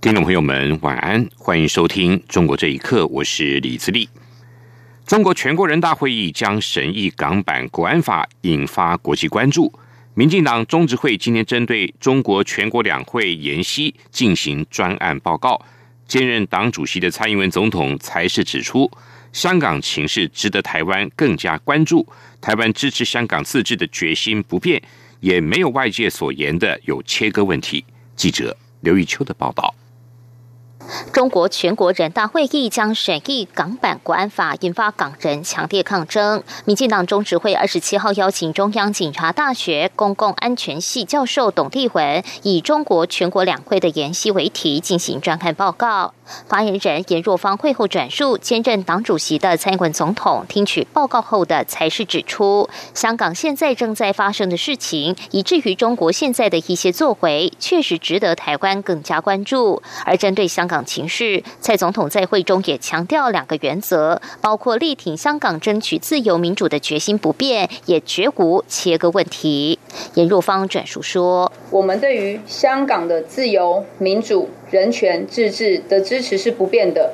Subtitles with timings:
[0.00, 4.08] 听众朋友们，晚安，欢迎收听《中国这一刻》，我是李自立。
[5.06, 9.70] 中国全国人大会议将审议港版国安法，引发国际关注。
[10.14, 15.60] 民进党中执会今天针对中国全国两会延期进行专案报告。
[16.08, 18.90] 兼任党主席的蔡英文总统才是指出，
[19.34, 22.08] 香港情势值得台湾更加关注，
[22.40, 24.82] 台湾支持香港自治的决心不变，
[25.20, 27.84] 也没有外界所言的有切割问题。
[28.16, 29.74] 记者刘玉秋的报道。
[31.12, 36.42] 中国全国人大会议将审议港版国安法，引发港人强烈抗争。
[36.64, 46.14] 民进党中执会二十七号邀请中央警察大学公共安全系教授董立文，以中国全国两会的研习为题进行专刊报告。
[46.48, 59.82] 发言人严若芳会后转述，兼任党主席的蔡英文总统听取报告后的才是指出，香港现在正在发生的事情，以至于中国现在的一些作为，确实值得台湾更加关注。
[60.04, 69.78] 而针对香港情势，蔡总统在会中也强调两个原则，包括力挺香港争取自由民主的决心不变，也绝无切割问题。
[70.14, 77.12] 严若芳转述说：“我们对于香港的自由民主。”人权自治的支持是不变的，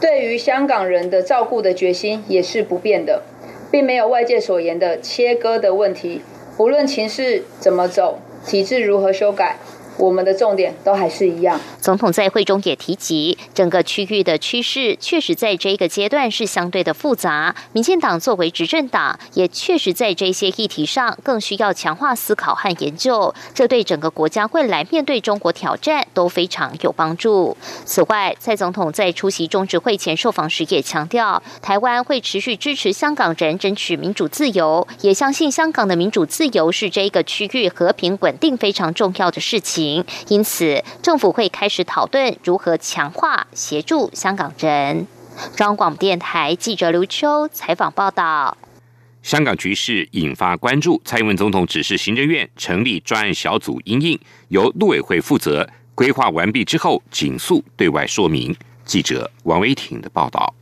[0.00, 3.22] 对于香港人的照顾的决心也是不变的，
[3.70, 6.20] 并没有外界所言的切割的问题。
[6.58, 9.56] 无论情势怎么走，体制如何修改。
[10.00, 11.60] 我们的重点都还是一样。
[11.80, 17.54] 总统在会中也提及，整个区域的趋势确实在这个阶段是相对的复杂。
[17.72, 23.34] 民进党作为执政党，也确实在这些议题上更需要强化思考和研究。
[23.54, 27.56] 这对整个国家未来面对中国挑战都非常有帮助。
[27.84, 39.89] 此外，蔡总统在出席中执会前受访时也强调，台湾会持续支持香港人争取民主自由，也相信香港的民主自由是这个区域和平稳定非常重要的事情。
[40.28, 45.06] 因此，政府会开始讨论如何强化协助香港人。
[45.56, 48.56] 中央广播电台记者刘秋采访报道。
[49.22, 54.18] 香港局势引发关注，蔡英文总统指示行政院成立专案小组，应应
[54.48, 58.56] 由陆委会负责规划完毕之后，紧速对外说明。
[58.84, 60.54] 记者王维婷的报道。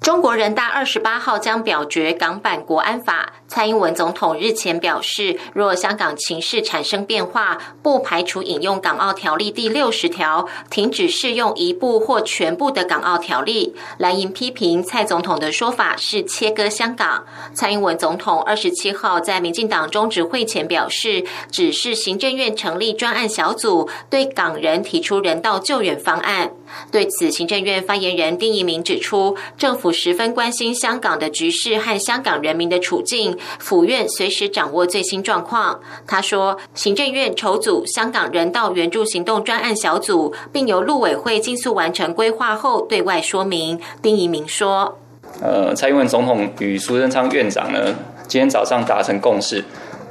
[0.00, 3.32] 中国人大二十八号将表决港版国安法。
[3.54, 13.74] 蔡英文总统日前表示，若香港情势产生变化，不排除引用港澳条例第六十条，停止适用一部或全部的港澳条例。
[13.98, 17.26] 蓝营批评蔡总统的说法是切割香港。
[17.52, 26.52] 蔡英文总统二十七号在民进党中执会前表示，指示行政院成立专案小组，对港人提出人道救援方案。
[26.90, 35.80] 对此，行政院发言人丁仪明指出，政府十分关心香港的局势和香港人民的处境，府院随时掌握最新状况。
[36.06, 43.80] 他说，行政院筹组香港人道援助行动专案小组，并由陆委会尽速完成规划后对外说明。
[44.00, 44.98] 丁仪明说
[45.40, 47.94] ：“呃，蔡英文总统与苏贞昌院长呢，
[48.26, 49.64] 今天早上达成共识，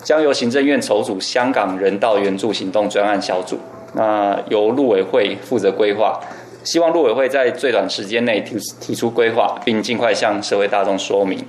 [0.04, 3.60] 将由行政院筹组香港人道援助行动专案小组，
[3.94, 6.20] 那由陆委会负责规划。”
[6.64, 11.44] 希望陆委会在最短时间内提提出规划，并尽快向社会大众说明。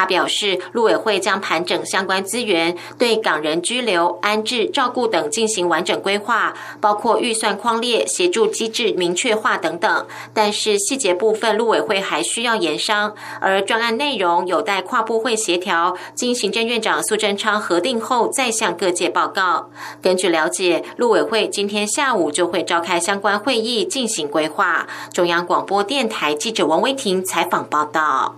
[0.00, 10.06] 他表示，陆委会将盘整相关资源，对港人居留、安置、照顾等进行完整规划，包括预算框列、协助机制明确化等等。
[10.32, 19.68] 但是细节部分，陆委会还需要研商，而专案内容有待跨部会协调，经行政院长苏贞昌核定后再向各界报告。
[20.00, 24.86] 根据了解，陆委会今天下午就会召开相关会议进行规划。
[25.12, 28.36] 中央广播电台记者王威婷采访报道。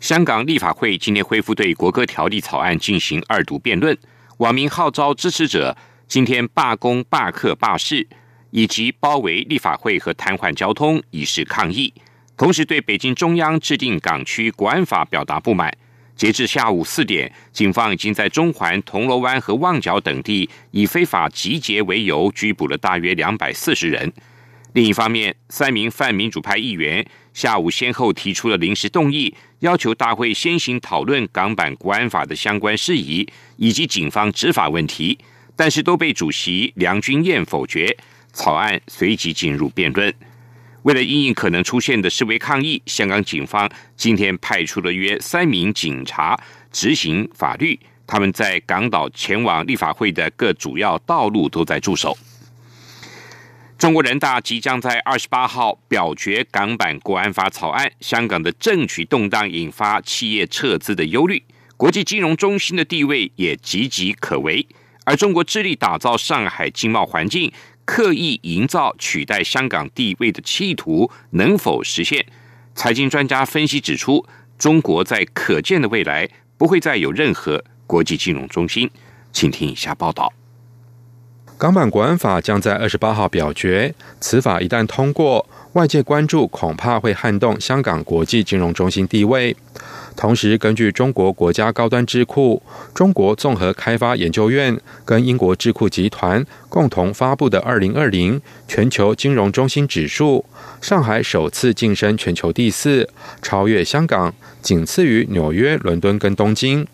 [0.00, 3.96] 香港立法会今天恢复对国歌条例草案进行二读辩论，
[4.36, 8.06] 网民号召支持者今天罢工、罢课、罢市，
[8.50, 11.92] 以及包围立法会和瘫痪交通，以示抗议。
[12.36, 15.76] 同时对北京中央制定港区国安法表达不满。
[16.14, 24.12] 截至下午四点，警方已经在中环、铜锣湾和旺角等地以非法集结为由拘捕了大约两百四十人。
[24.74, 33.26] 另一方面，三名泛民主派议员下午先后提出了临时动议，要求大会先行讨论港版国安法的相关事宜
[33.56, 35.18] 以及警方执法问题，
[35.56, 37.96] 但是都被主席梁君彦否决。
[38.32, 40.14] 草案随即进入辩论。
[40.82, 46.38] 为了应应可能出现的示威抗议，香港警方今天派出了约三名警察
[46.70, 47.78] 执行法律。
[48.06, 52.16] 他们在港岛前往立法会的各主要道路都在驻守。
[53.78, 61.40] 中国人大即将在二十八号表决港版国安法草案，香港的政局动荡引发企业撤资的忧虑，
[61.76, 64.66] 国际金融中心的地位也岌岌可危。
[65.04, 67.52] 而中国致力打造上海经贸环境，
[67.84, 72.26] 刻意营造取代香港地位的企图能否实现？
[72.74, 74.26] 财经专家分析指出，
[74.58, 78.90] 中国在可见的未来不会再有任何国际金融中心。
[79.32, 80.32] 请听以下报道。
[81.58, 89.56] 港版国安法将在二十八号表决，此法一旦通过，外界关注恐怕会撼动香港国际金融中心地位。
[90.14, 92.62] 同时，根据中国国家高端智库
[92.94, 100.44] 中国综合开发研究院跟英国智库集团共同发布的《二零二零全球金融中心指数》，
[100.86, 103.08] 上海首次晋升全球第四，
[103.42, 104.32] 超越香港，
[104.62, 106.86] 仅次于纽约、伦敦跟东京。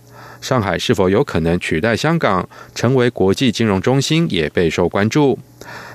[0.44, 5.38] 上海是否有可能取代香港成为国际金融中心，也备受关注。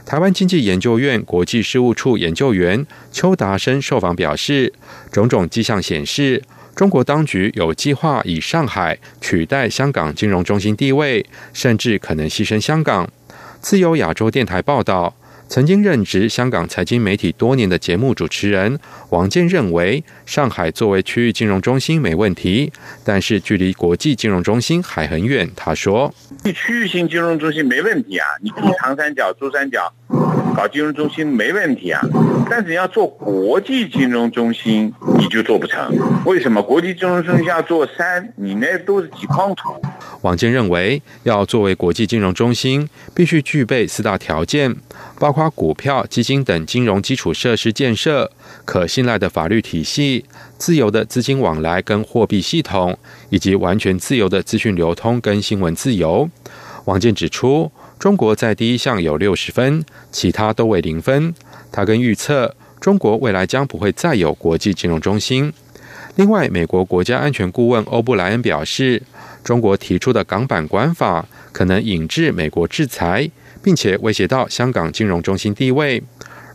[0.07, 4.73] 台湾经济研究院国际事务处研究员邱达生受访表示，
[5.11, 6.41] 种种迹象显示，
[6.75, 11.23] 中国当局有计划以上海取代香港金融中心地位，
[11.53, 13.07] 甚至可能牺牲香港。
[13.61, 15.15] 自由亚洲电台报道。
[15.49, 18.79] 曾经任职香港财经媒体多年的节目主持人
[19.09, 22.71] 王健认为，上海作为区域金融中心没问题，
[23.03, 25.49] 但是距离国际金融中心还很远。
[25.55, 26.13] 他说
[26.53, 29.91] ：“区域性金融中心没问题啊，你住长三角、珠三角。”
[30.59, 32.01] 搞金融中心没问题啊，
[32.49, 35.89] 但是你要做国际金融中心，你就做不成。
[36.25, 36.61] 为什么？
[36.61, 39.81] 国际金融中心要做三，你那都是几筐土。
[40.19, 44.75] 王健认为，要作为国际金融中心，必须具备四大条件，
[45.17, 48.29] 包括股票、基金等金融基础设施建设、
[48.65, 50.25] 可信赖的法律体系、
[50.57, 52.97] 自由的资金往来跟货币系统，
[53.29, 56.29] 以及完全自由的资讯流通跟新闻自由。
[56.83, 57.71] 王健指出。
[57.99, 61.35] 中国在第一项有六十分，其他都为零分。
[61.69, 65.51] 他跟预测，中国未来将不会再有国际金融中心。
[66.15, 69.03] 另外，美国国家安全顾问欧布莱恩表示，
[69.43, 73.29] 中国提出的港版管法可能引致美国制裁，
[73.61, 76.01] 并且威胁到香港金融中心地位。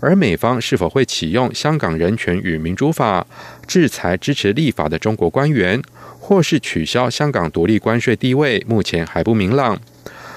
[0.01, 3.21] 而美方是否会启用《香港人权与民主法》
[3.67, 5.83] 制裁支持立法的中国官员，
[6.19, 9.79] 或是取消香港独立关税地位，目前还不明朗。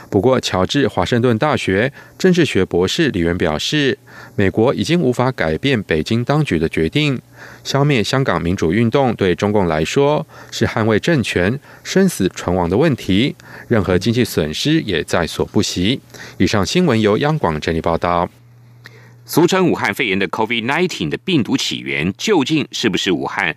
[0.09, 3.98] 不过，乔治华盛顿大学政治学博士李元表示，
[4.36, 7.21] 美国已经无法改变北京当局的决定。
[7.63, 13.36] 消灭香港民主运动对中共来说是捍卫政权生死存亡的问题，
[13.68, 16.00] 任何经济损失也在所不惜。
[16.38, 18.30] 以上新闻由央广整理报道。
[19.25, 23.54] 俗称武汉肺炎的 COVID-19 的病毒起源究竟是不是武汉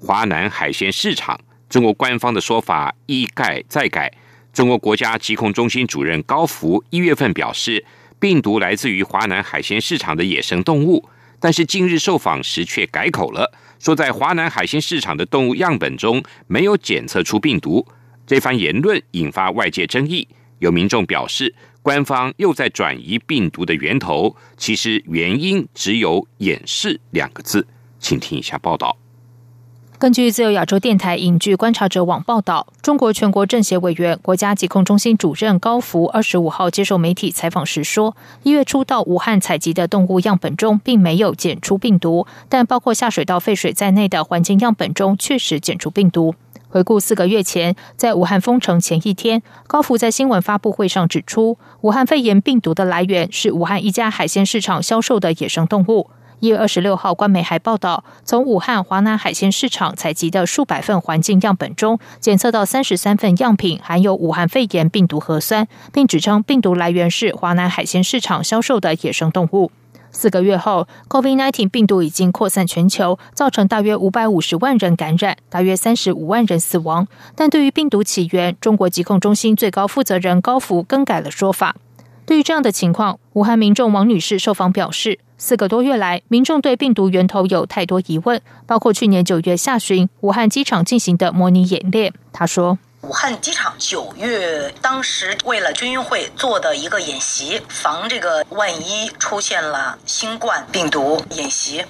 [0.00, 1.38] 华南海鲜市场？
[1.70, 4.12] 中国官方的说法一改再改。
[4.54, 7.84] 中国国家疾控中心主任高福一月份表示，
[8.20, 11.08] 病毒来自于华南海鲜市场的野生动物，
[11.40, 17.84] 但是近日受访时却改口了，说在华南海鲜市场的动物样本中没有检测出病毒。
[18.24, 20.28] 这番言论引发外界争议，
[20.60, 21.52] 有民众表示，
[21.82, 27.66] 官方又在转移病毒的源头，其实原因只有掩饰两个字。
[27.98, 28.96] 请听一下报道。
[30.04, 46.34] 根据自由亚洲电台影剧观察者网报道，中国全国政协委员、国家疾控中心主任高福二十五号接受媒体采访时说，一月初到武汉采集的动物样本中并没有检出病毒，但包括下水道废水在内的环境样本中确实检出病毒。
[46.68, 56.10] 回顾四个月前，在武汉封城前一天，高福在新闻发布会上指出，武汉肺炎病毒的来源是武汉一家海鲜市场销售的野生动物。
[56.44, 69.72] 一月二十六号，官媒还报道，从武汉华南海鲜市场采集的数百份环境样本中，检测到三十三份样品含有武汉肺炎病毒核酸，并指称病毒来源是华南海鲜市场销售的野生动物。
[70.10, 77.08] 四个月后，COVID-19 病毒已经扩散全球，造成大约五百五十万人感染，大约三十五万人死亡。
[77.34, 81.74] 但对于病毒起源，中国疾控中心最高负责人高福更改了说法。
[82.26, 85.20] 对于这样的情况，武汉民众王女士受访表示。
[85.36, 92.14] 四个多月来，民众对病毒源头有太多疑问，包括去年九月下旬武汉机场进行的模拟演练。
[92.32, 101.84] 他说：“武汉机场九月当时为了军运会做的一个演习，防这个万一出现了新冠病毒演习。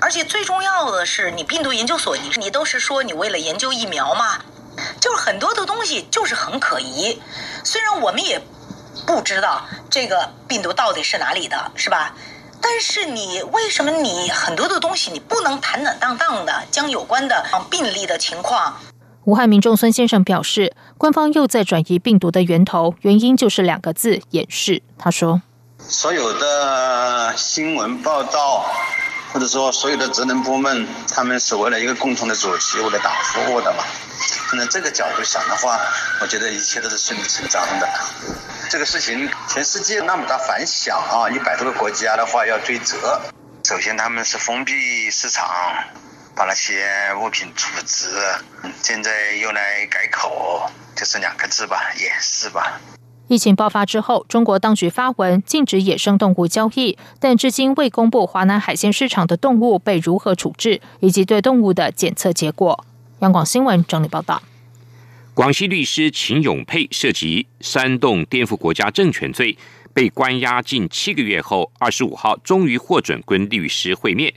[0.00, 4.38] 而且最重要的是，你病毒研究所，你你都是说你为了研究疫苗嘛，
[5.00, 7.18] 就是很多的东西就是很可疑。
[7.64, 8.40] 虽然我们也
[9.06, 12.14] 不知道这个病毒到底是哪里的，是吧？”
[12.66, 18.80] 但是你为什么你很多的东西你不能坦坦荡荡的将有关的病例的情况？
[19.24, 24.82] 武汉民众孙先生表示，官方又在转移病毒的源头，原因就是两个字：掩饰。
[24.98, 25.42] 他说
[25.78, 28.64] ：“所有的新闻报道，
[29.34, 33.84] 或者说所有的职能部门，他们是为了一个共同的主题，为了党服务的嘛。
[34.48, 35.78] 从这个角度想的话，
[36.22, 37.86] 我觉得一切都是顺理成章的。”
[38.74, 41.30] 这个事情，全世界那么大反响啊！
[41.30, 43.20] 一百多个国家的话要追责。
[43.62, 45.46] 首先他们是封闭市场，
[46.34, 46.84] 把那些
[47.22, 48.08] 物品处置，
[48.82, 52.80] 现在又来改口，就是两个字吧，掩饰吧。
[53.28, 62.84] 疫情爆发之后，中国当局发文禁止野生动物交易，但至今未公布华南海鲜市场的动物被如何处置，以及对动物的检测结果。
[63.20, 64.42] 央广新闻整理报道。
[65.34, 69.58] 广西律师秦永佩涉及煽动颠覆国家政权罪，
[69.92, 74.32] 被关押近七个月后，二十五号终于获准跟律师会面。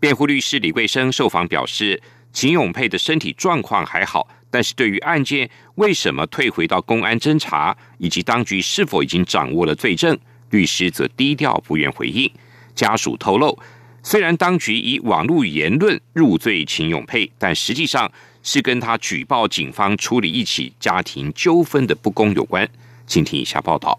[0.00, 2.02] 辩护律师李桂生受访表示，
[2.32, 10.18] 秦永佩的身体状况还好，但是对于案件为什么退回到公安侦查，以及当局是否已经掌握了罪证，
[10.50, 12.28] 律师则低调不愿回应。
[12.74, 13.56] 家属透露，
[14.02, 18.10] 虽然当局以网络言论入罪秦永佩，但实际上。
[18.42, 22.68] 是跟他举报警方处理一起家庭纠纷的不公有关，
[23.06, 23.98] 请听以下报道。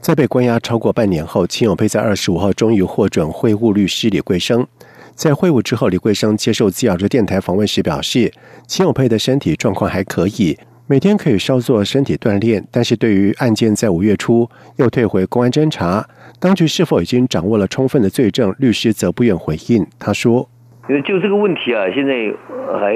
[0.00, 4.66] 在被关押超过半年后，秦永佩在二十五号终于获准会晤律师李桂生。
[5.14, 8.32] 在会晤之后，李桂生接受自由的电台访问时表示，
[8.66, 12.66] 秦永佩的身体状况还可以，每天可以稍作身体锻炼。
[12.70, 19.86] 但是对于案件在五月初又退回公安侦查，当局是否已经掌握了充分的罪证，律师则不愿回应。
[19.98, 20.48] 他说。
[20.88, 22.32] 因为就这个问题啊，现在
[22.78, 22.94] 还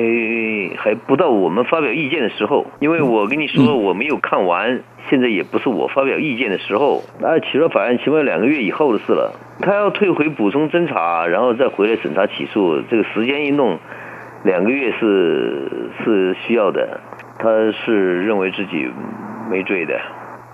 [0.76, 2.64] 还不到我们发表意见的时候。
[2.78, 7.02] 因为我跟你说，我没有看完，现在也不是我发表意见的时候。
[7.20, 9.32] 那起诉法院起码两个月以后的事了。
[9.60, 13.76] 他要退回补充侦查，然后再回来审查起诉，这个时间一弄，
[14.44, 17.00] 两个月是是需要的。
[17.38, 18.86] 他是认为自己
[19.50, 19.98] 没罪的。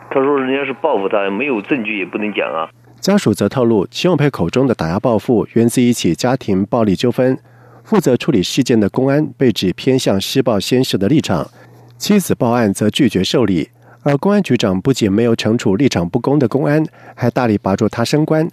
[0.08, 2.70] 他说人家是报复他，没有证据也不能讲啊。
[3.00, 7.38] 家属则透露，秦永佩口中的打压报复源自一起家庭暴力纠纷。
[7.84, 11.48] 负责处理事件的公安被指偏向施暴先生的立场，
[11.96, 13.70] 妻子报案则拒绝受理。
[14.02, 16.84] 而公安局长不仅没有惩处立场不公的公安，
[17.14, 18.48] 还大力拔擢他升官。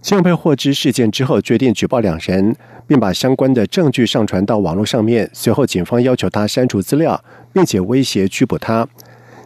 [0.00, 5.28] 秦永佩获知事件之后，决定举报两人，并把相关的证据上传到网络上面。
[5.34, 8.88] 随后，警方要求他删除资料，并且威胁拘捕他。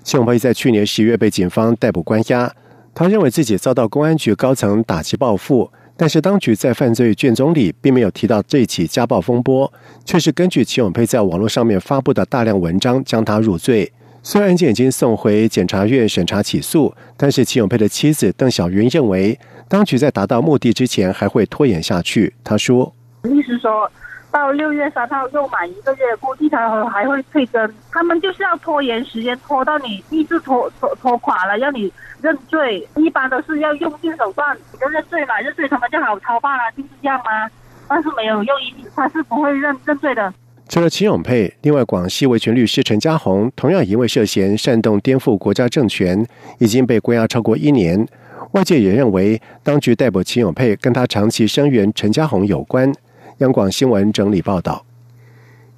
[0.05, 2.53] 秦永佩在去年十月被警方逮捕关押。
[2.95, 9.73] 他认为自己遭到公安局高层打击报复，但是当局在犯罪卷宗里并没有提到这起家暴风波，
[10.05, 13.91] 却是根据齐永佩在网络上面发布的大量文章将他入罪。
[14.23, 22.35] 虽然案件已经送回检察院审查起诉，但是齐永佩的妻子邓小云认为，当局在达到目的之前还会拖延下去。
[22.45, 22.95] 他说
[23.25, 23.91] ：“律师说。”
[24.33, 27.75] 到六月三号又满一个月，估计他还会退更。
[27.93, 32.89] 他们就是要拖延时间，拖到你意志拖拖拖垮了，让你认罪。
[32.97, 37.51] 一般都是要用尽手段，你就认罪嘛，认罪他们就好操办了，就是这样吗？
[37.87, 38.57] 但是没有用，
[38.97, 40.33] 他是不会认认罪的。
[40.67, 46.27] 除了秦永佩，另外广西维权律师陈家宏同样因为涉嫌煽动颠覆国家政权，
[46.59, 48.09] 已经被关押超过一年。
[48.53, 52.91] 外界也认为，当局逮捕秦永佩跟他长期声援陈家宏有关。
[53.39, 54.85] 央广新闻整理报道，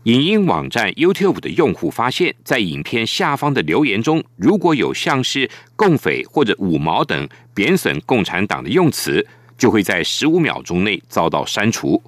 [0.02, 12.02] 影音网站 YouTube 的用户发现，在影片下方的留言中，如果有像是“共匪”或者“五毛”等贬损共产党的用词，就会在十五秒钟内遭到删除。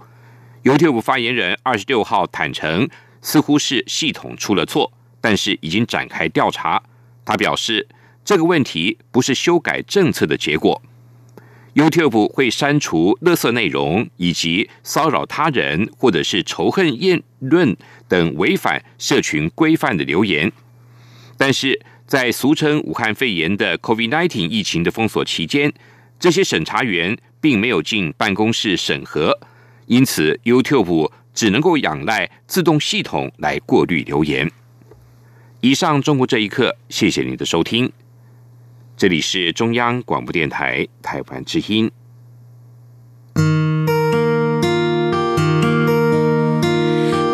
[0.64, 2.88] YouTube 发言人二十六号坦诚，
[3.22, 6.82] 似乎是系统出了错，但是已经展开调查。
[7.24, 7.86] 他表示，
[8.24, 10.82] 这个问题不是修改政策的结果。
[11.76, 17.76] YouTube 会删除勒色内容以及骚扰他人或者是仇恨言论
[18.08, 20.50] 等违反社群规范的留言，
[21.36, 25.70] 但是在俗称武汉肺炎的 COVID-19 疫情的封锁期间，
[26.18, 29.38] 这些审查员并没有进办公室审核，
[29.84, 34.50] 因此 YouTube 只能够仰赖自动系统来过滤留言。
[35.60, 37.92] 以上中国这一刻，谢谢您的收听。
[38.96, 41.90] 这里是中央广播电台台湾之音。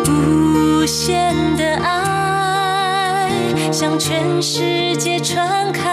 [0.05, 3.29] 无限的爱
[3.71, 5.89] 向全世界传开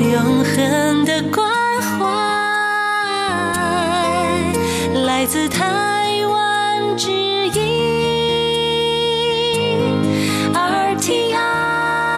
[0.00, 1.51] 永恒的光